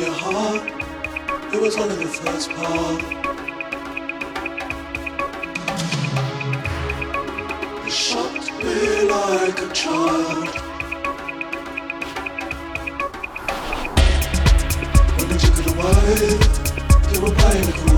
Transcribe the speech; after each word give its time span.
your 0.00 0.12
heart. 0.12 0.62
It 1.52 1.60
was 1.60 1.76
only 1.76 1.96
the 1.96 2.06
first 2.06 2.50
part. 2.52 3.02
You 7.84 7.90
shot 7.90 8.32
me 8.64 9.02
like 9.10 9.58
a 9.60 9.68
child. 9.74 10.48
When 15.16 15.28
you 15.32 15.38
took 15.38 15.58
it 15.60 15.66
away, 15.72 16.20
you 17.12 17.20
were 17.20 17.34
playing 17.34 17.89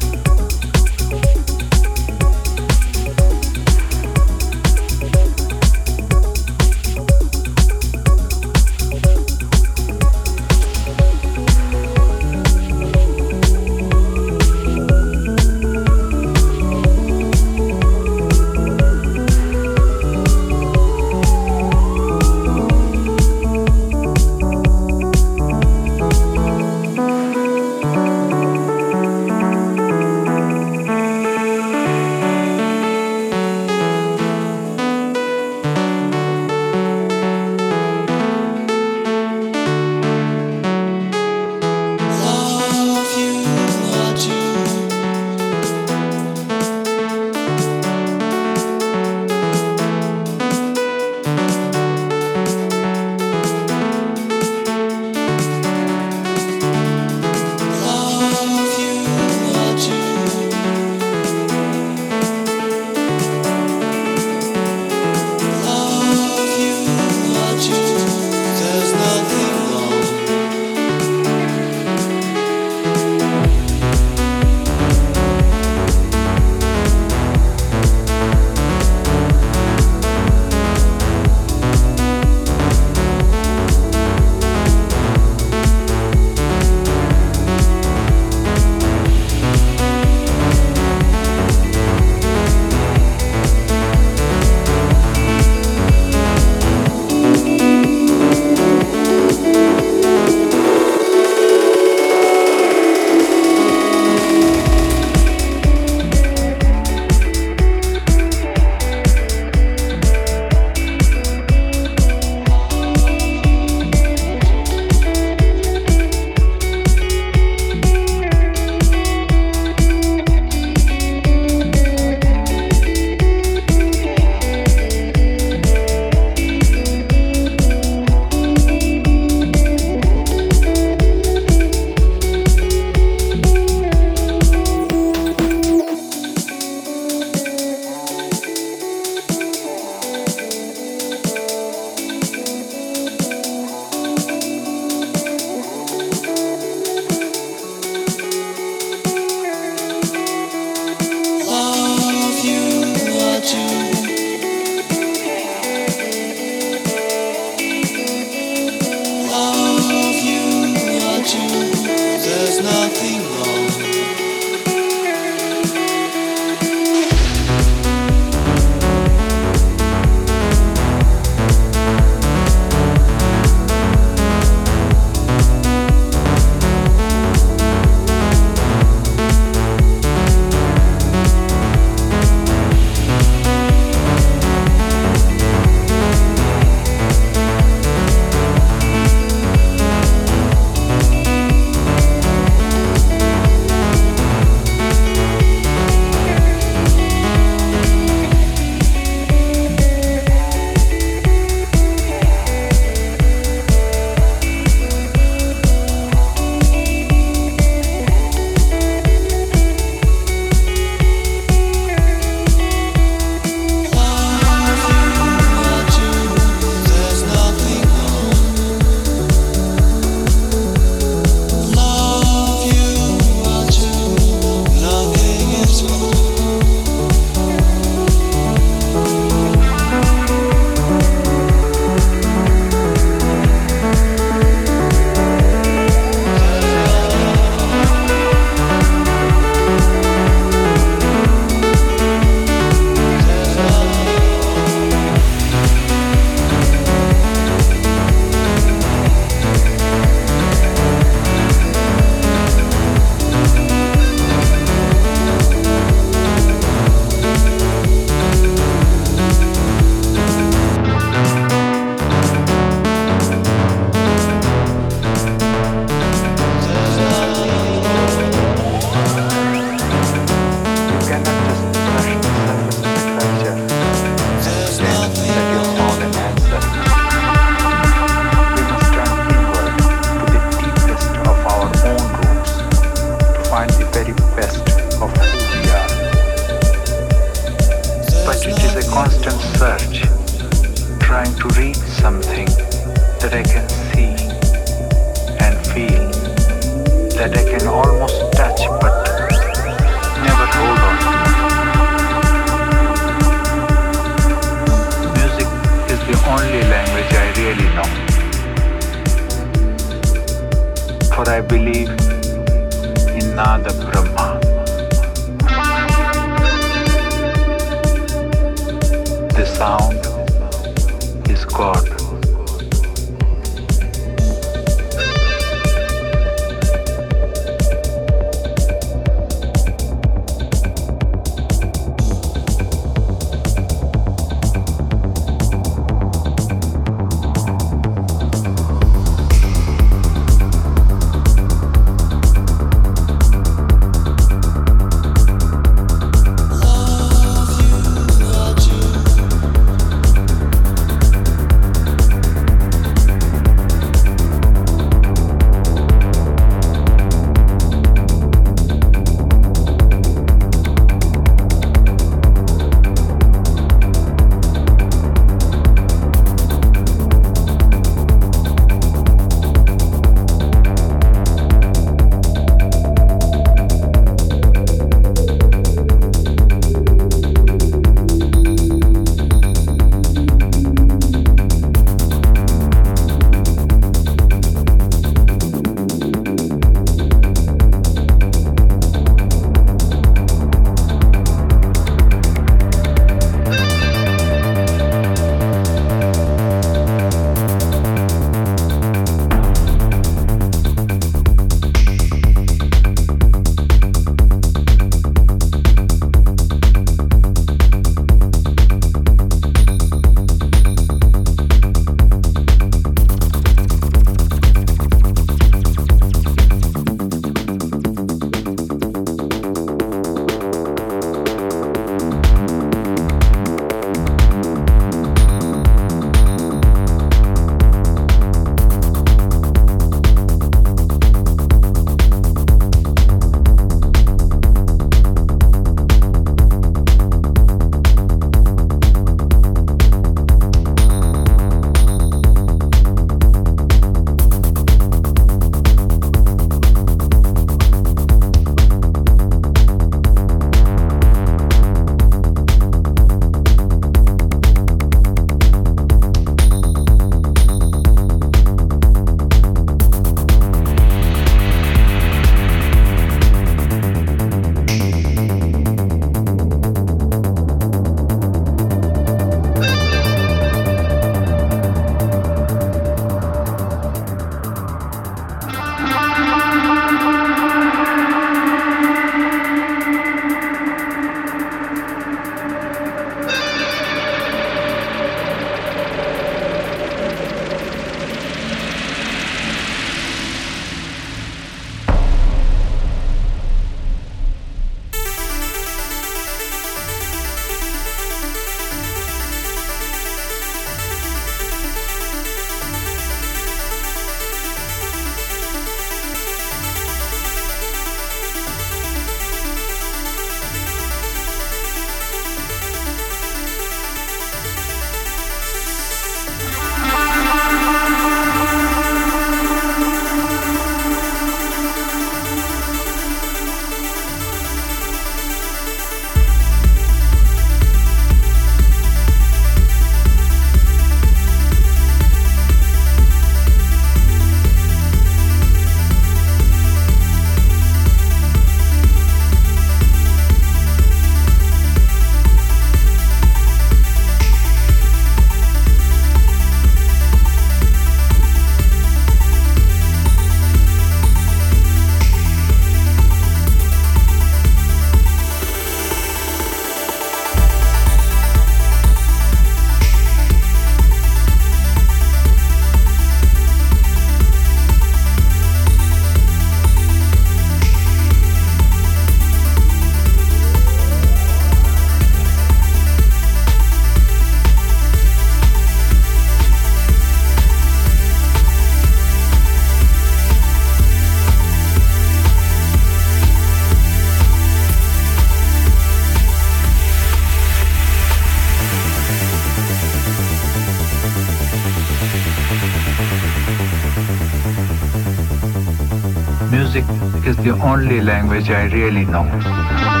only 597.81 597.99
language 597.99 598.49
I 598.51 598.65
really 598.65 599.05
know. 599.05 600.00